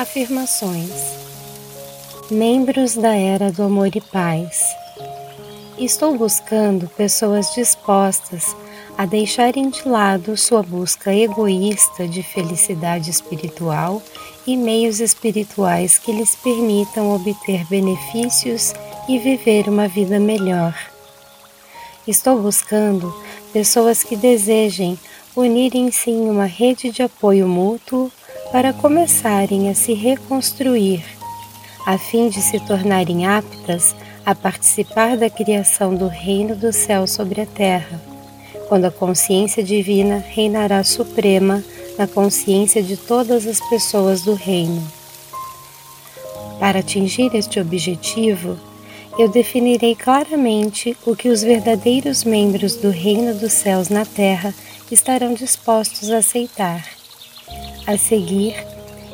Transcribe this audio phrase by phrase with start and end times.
[0.00, 0.90] Afirmações.
[2.30, 4.62] Membros da Era do Amor e Paz.
[5.76, 8.56] Estou buscando pessoas dispostas
[8.96, 14.02] a deixarem de lado sua busca egoísta de felicidade espiritual
[14.46, 18.72] e meios espirituais que lhes permitam obter benefícios
[19.06, 20.74] e viver uma vida melhor.
[22.08, 23.14] Estou buscando
[23.52, 24.98] pessoas que desejem
[25.36, 28.10] unirem-se em uma rede de apoio mútuo
[28.52, 31.04] para começarem a se reconstruir,
[31.86, 33.94] a fim de se tornarem aptas
[34.26, 38.00] a participar da criação do reino do céu sobre a terra,
[38.68, 41.62] quando a consciência divina reinará suprema
[41.96, 44.82] na consciência de todas as pessoas do reino.
[46.58, 48.58] Para atingir este objetivo,
[49.16, 54.52] eu definirei claramente o que os verdadeiros membros do reino dos céus na terra
[54.90, 56.99] estarão dispostos a aceitar
[57.90, 58.54] a seguir,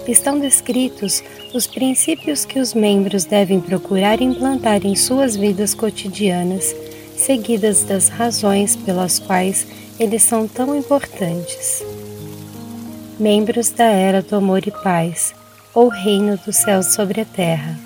[0.06, 1.22] estão descritos
[1.54, 6.74] os princípios que os membros devem procurar implantar em suas vidas cotidianas,
[7.16, 9.66] seguidas das razões pelas quais
[9.98, 11.82] eles são tão importantes.
[13.18, 15.34] Membros da Era do Amor e Paz,
[15.74, 17.78] ou Reino dos Céus sobre a Terra.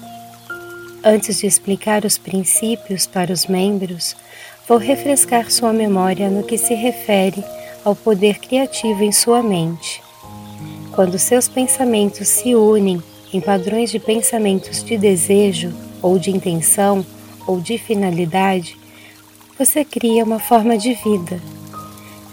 [1.04, 4.16] Antes de explicar os princípios para os membros,
[4.68, 7.42] vou refrescar sua memória no que se refere
[7.84, 10.02] ao poder criativo em sua mente
[10.94, 13.02] quando seus pensamentos se unem
[13.32, 17.04] em padrões de pensamentos de desejo, ou de intenção,
[17.46, 18.76] ou de finalidade,
[19.58, 21.40] você cria uma forma de vida.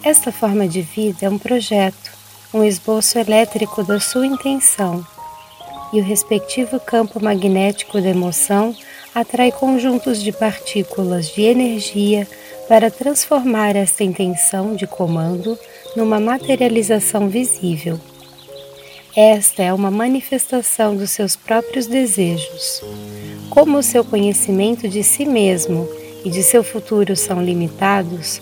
[0.03, 2.11] Esta forma de vida é um projeto,
[2.53, 5.05] um esboço elétrico da sua intenção,
[5.91, 8.75] e o respectivo campo magnético da emoção
[9.13, 12.27] atrai conjuntos de partículas de energia
[12.67, 15.57] para transformar esta intenção de comando
[15.95, 17.99] numa materialização visível.
[19.19, 22.83] Esta é uma manifestação dos seus próprios desejos.
[23.49, 25.89] Como o seu conhecimento de si mesmo
[26.23, 28.39] e de seu futuro são limitados,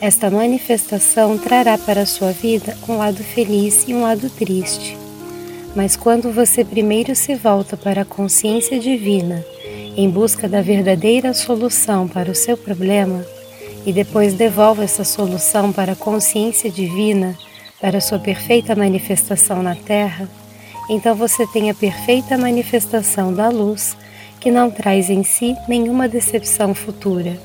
[0.00, 4.98] esta manifestação trará para a sua vida um lado feliz e um lado triste.
[5.76, 9.46] Mas quando você primeiro se volta para a consciência divina,
[9.96, 13.24] em busca da verdadeira solução para o seu problema,
[13.86, 17.38] e depois devolve essa solução para a consciência divina,
[17.80, 20.28] para sua perfeita manifestação na Terra,
[20.88, 23.96] então você tem a perfeita manifestação da luz
[24.40, 27.36] que não traz em si nenhuma decepção futura.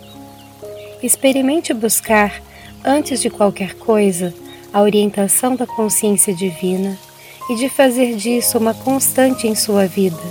[1.02, 2.42] Experimente buscar,
[2.84, 4.34] antes de qualquer coisa,
[4.72, 6.98] a orientação da consciência divina
[7.50, 10.22] e de fazer disso uma constante em sua vida.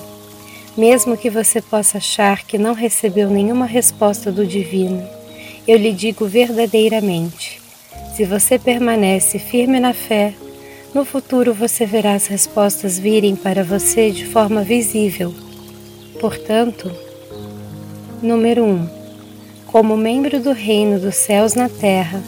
[0.76, 5.06] Mesmo que você possa achar que não recebeu nenhuma resposta do divino,
[5.66, 7.59] eu lhe digo verdadeiramente:
[8.14, 10.34] se você permanece firme na fé,
[10.92, 15.32] no futuro você verá as respostas virem para você de forma visível.
[16.20, 16.90] Portanto,
[18.20, 18.68] número 1.
[18.68, 18.88] Um,
[19.66, 22.20] como membro do reino dos céus na terra,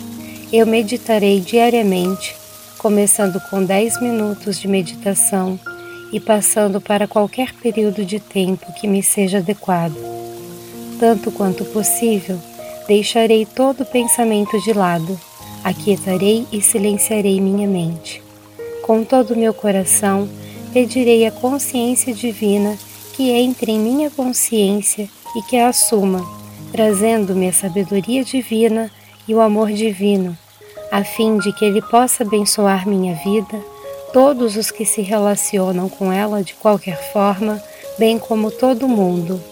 [0.53, 2.37] eu meditarei diariamente,
[2.79, 5.59] começando com 10 minutos de meditação
[6.13, 9.97] e passando para qualquer período de tempo que me seja adequado.
[11.01, 12.39] Tanto quanto possível,
[12.87, 15.19] deixarei todo pensamento de lado
[15.65, 18.23] aquietarei e silenciarei minha mente.
[18.83, 20.29] Com todo o meu coração,
[20.73, 22.77] pedirei à consciência divina
[23.15, 26.25] que entre em minha consciência e que a assuma,
[26.73, 28.91] trazendo-me a sabedoria divina
[29.29, 30.37] e o amor divino,
[30.91, 33.63] a fim de que ele possa abençoar minha vida,
[34.13, 37.63] todos os que se relacionam com ela de qualquer forma,
[37.99, 39.52] bem como todo mundo.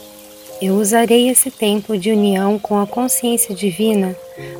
[0.60, 4.14] Eu usarei esse tempo de união com a consciência divina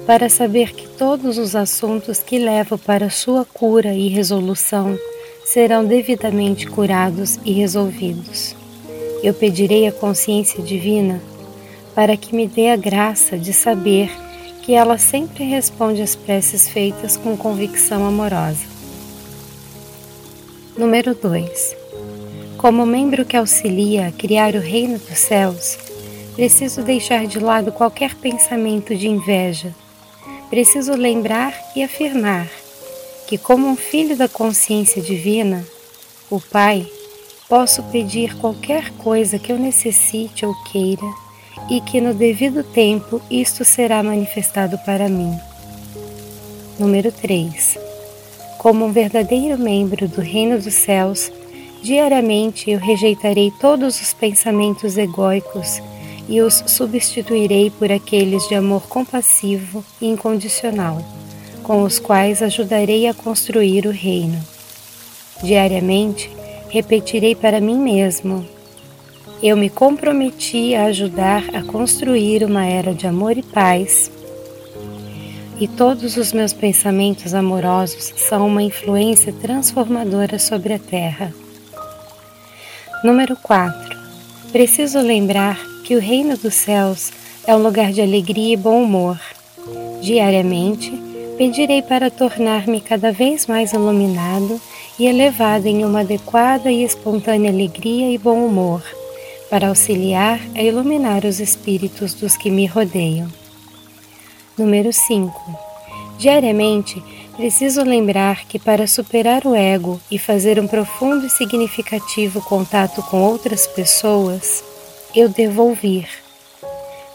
[0.07, 4.99] para saber que todos os assuntos que levo para sua cura e resolução
[5.45, 8.57] serão devidamente curados e resolvidos.
[9.23, 11.21] Eu pedirei à consciência divina
[11.95, 14.11] para que me dê a graça de saber
[14.63, 18.65] que ela sempre responde às preces feitas com convicção amorosa.
[20.79, 21.77] Número 2.
[22.57, 25.90] Como membro que auxilia a criar o reino dos céus,
[26.35, 29.75] Preciso deixar de lado qualquer pensamento de inveja.
[30.49, 32.49] Preciso lembrar e afirmar
[33.27, 35.65] que, como um filho da consciência divina,
[36.31, 36.87] o Pai,
[37.49, 41.07] posso pedir qualquer coisa que eu necessite ou queira
[41.69, 45.37] e que no devido tempo isto será manifestado para mim.
[46.79, 47.79] Número 3.
[48.59, 51.31] Como um verdadeiro membro do Reino dos Céus,
[51.83, 55.81] diariamente eu rejeitarei todos os pensamentos egóicos
[56.31, 61.05] e os substituirei por aqueles de amor compassivo e incondicional,
[61.65, 64.41] com os quais ajudarei a construir o reino.
[65.43, 66.31] Diariamente,
[66.69, 68.47] repetirei para mim mesmo.
[69.43, 74.09] Eu me comprometi a ajudar a construir uma era de amor e paz.
[75.59, 81.35] E todos os meus pensamentos amorosos são uma influência transformadora sobre a Terra.
[83.03, 83.99] Número 4.
[84.53, 87.11] Preciso lembrar que o reino dos céus
[87.45, 89.21] é um lugar de alegria e bom humor.
[90.01, 90.89] Diariamente,
[91.37, 94.61] pedirei para tornar-me cada vez mais iluminado
[94.97, 98.85] e elevado em uma adequada e espontânea alegria e bom humor,
[99.51, 103.27] para auxiliar a iluminar os espíritos dos que me rodeiam.
[104.57, 105.59] Número 5.
[106.21, 107.03] Diariamente,
[107.37, 113.25] preciso lembrar que para superar o ego e fazer um profundo e significativo contato com
[113.25, 114.70] outras pessoas,
[115.15, 116.09] eu devo ouvir.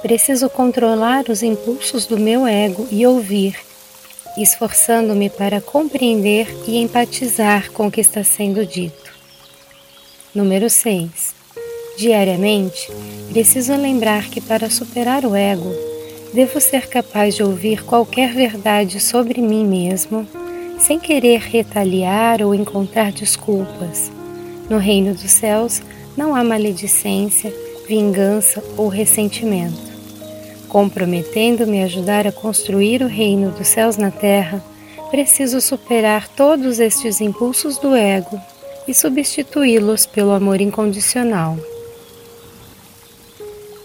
[0.01, 3.55] Preciso controlar os impulsos do meu ego e ouvir
[4.37, 9.13] esforçando-me para compreender e empatizar com o que está sendo dito.
[10.33, 11.33] Número 6.
[11.97, 12.91] Diariamente,
[13.31, 15.73] preciso lembrar que para superar o ego,
[16.33, 20.27] devo ser capaz de ouvir qualquer verdade sobre mim mesmo,
[20.77, 24.11] sem querer retaliar ou encontrar desculpas.
[24.69, 25.81] No reino dos céus
[26.17, 27.53] não há maledicência,
[27.87, 29.95] vingança ou ressentimento
[30.75, 34.61] comprometendo-me a ajudar a construir o reino dos céus na terra,
[35.09, 38.37] preciso superar todos estes impulsos do ego
[38.85, 41.57] e substituí-los pelo amor incondicional.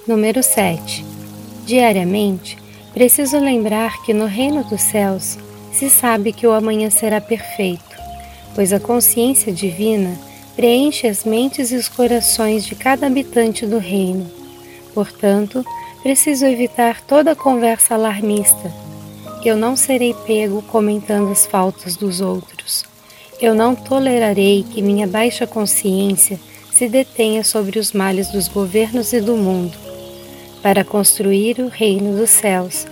[0.05, 1.05] Número 7.
[1.65, 2.59] Diariamente,
[2.93, 5.39] preciso lembrar que no reino dos céus
[5.73, 7.97] se sabe que o amanhã será perfeito,
[8.53, 10.19] pois a consciência divina
[10.61, 14.31] preenche as mentes e os corações de cada habitante do reino.
[14.95, 15.65] Portanto,
[16.03, 18.73] Preciso evitar toda conversa alarmista.
[19.45, 22.87] Eu não serei pego comentando as faltas dos outros.
[23.39, 26.41] Eu não tolerarei que minha baixa consciência
[26.73, 29.77] se detenha sobre os males dos governos e do mundo.
[30.63, 32.87] Para construir o reino dos céus,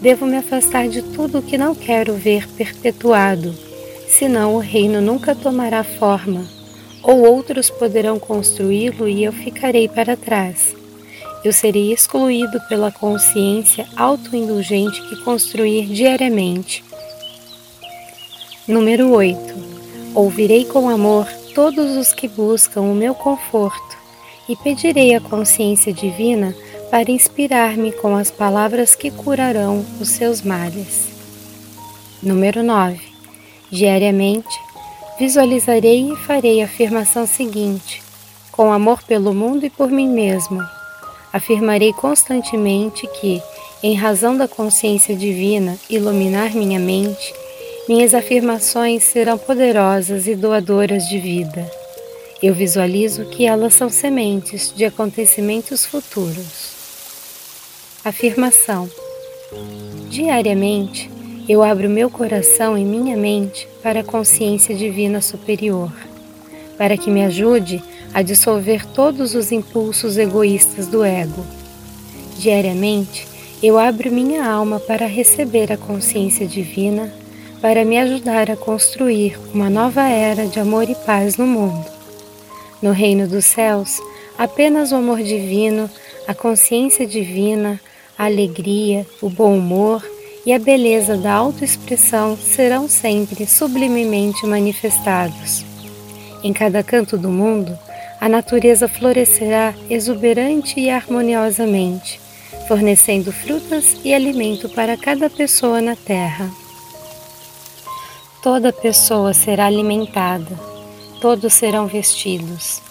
[0.00, 3.54] devo me afastar de tudo o que não quero ver perpetuado,
[4.08, 6.46] senão o reino nunca tomará forma,
[7.04, 10.74] ou outros poderão construí-lo e eu ficarei para trás
[11.44, 16.82] eu serei excluído pela consciência autoindulgente que construir diariamente.
[18.66, 19.38] Número 8.
[20.14, 23.96] Ouvirei com amor todos os que buscam o meu conforto
[24.48, 26.56] e pedirei à consciência divina
[26.90, 31.08] para inspirar-me com as palavras que curarão os seus males.
[32.22, 32.98] Número 9.
[33.70, 34.58] Diariamente,
[35.18, 38.02] visualizarei e farei a afirmação seguinte:
[38.52, 40.60] com amor pelo mundo e por mim mesmo
[41.34, 43.42] afirmarei constantemente que,
[43.82, 47.34] em razão da consciência divina iluminar minha mente,
[47.88, 51.68] minhas afirmações serão poderosas e doadoras de vida.
[52.40, 56.72] Eu visualizo que elas são sementes de acontecimentos futuros.
[58.04, 58.88] Afirmação:
[60.08, 61.10] Diariamente,
[61.46, 65.92] eu abro meu coração e minha mente para a consciência divina superior,
[66.78, 67.82] para que me ajude
[68.14, 71.44] a dissolver todos os impulsos egoístas do ego.
[72.38, 73.26] Diariamente,
[73.62, 77.12] eu abro minha alma para receber a consciência divina,
[77.60, 81.84] para me ajudar a construir uma nova era de amor e paz no mundo.
[82.80, 84.00] No reino dos céus,
[84.38, 85.90] apenas o amor divino,
[86.26, 87.78] a consciência divina,
[88.16, 90.02] a alegria, o bom humor
[90.46, 95.64] e a beleza da autoexpressão serão sempre sublimemente manifestados.
[96.42, 97.78] Em cada canto do mundo,
[98.20, 102.20] a natureza florescerá exuberante e harmoniosamente,
[102.68, 106.50] fornecendo frutas e alimento para cada pessoa na terra.
[108.42, 110.58] Toda pessoa será alimentada,
[111.20, 112.82] todos serão vestidos,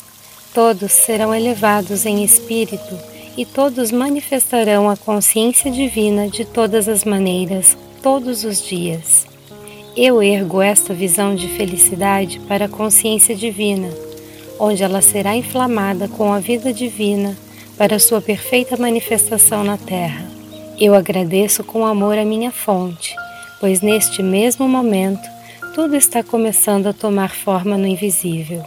[0.53, 7.77] todos serão elevados em espírito e todos manifestarão a consciência divina de todas as maneiras,
[8.01, 9.25] todos os dias.
[9.95, 13.89] Eu ergo esta visão de felicidade para a consciência divina
[14.59, 17.37] onde ela será inflamada com a vida divina
[17.77, 20.25] para sua perfeita manifestação na terra.
[20.79, 23.15] Eu agradeço com amor a minha fonte,
[23.59, 25.27] pois neste mesmo momento
[25.75, 28.63] tudo está começando a tomar forma no invisível.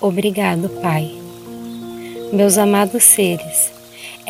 [0.00, 1.10] Obrigado, Pai.
[2.32, 3.72] Meus amados seres,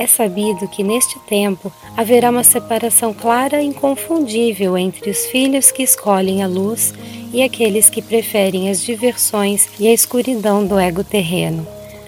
[0.01, 5.83] é sabido que neste tempo haverá uma separação clara e inconfundível entre os filhos que
[5.83, 6.95] escolhem a luz
[7.35, 11.67] e aqueles que preferem as diversões e a escuridão do ego terreno.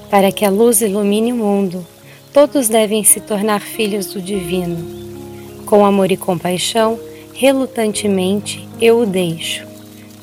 [0.09, 1.87] Para que a luz ilumine o mundo,
[2.33, 5.63] todos devem se tornar filhos do divino.
[5.67, 6.99] Com amor e compaixão,
[7.35, 9.67] relutantemente eu o deixo,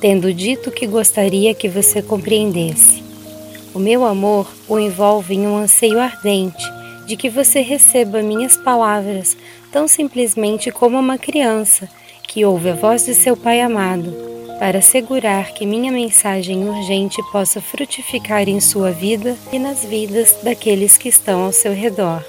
[0.02, 3.04] tendo dito que gostaria que você compreendesse.
[3.76, 6.79] O meu amor o envolve em um anseio ardente
[7.10, 9.36] de que você receba minhas palavras
[9.72, 11.90] tão simplesmente como uma criança
[12.28, 14.14] que ouve a voz de seu Pai amado,
[14.60, 20.98] para assegurar que minha mensagem urgente possa frutificar em sua vida e nas vidas daqueles
[20.98, 22.24] que estão ao seu redor.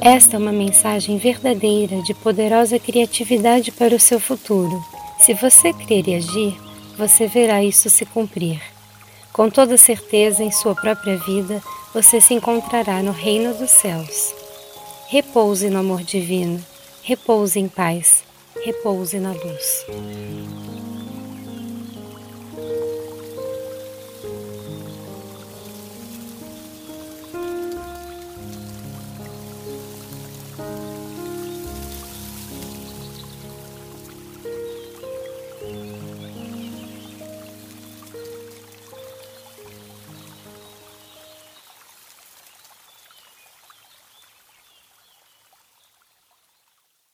[0.00, 4.84] Esta é uma mensagem verdadeira de poderosa criatividade para o seu futuro.
[5.20, 6.58] Se você crer e agir,
[6.96, 8.60] você verá isso se cumprir.
[9.32, 11.62] Com toda certeza, em sua própria vida,
[12.00, 14.32] você se encontrará no reino dos céus.
[15.08, 16.64] Repouse no amor divino,
[17.02, 18.22] repouse em paz,
[18.64, 20.87] repouse na luz.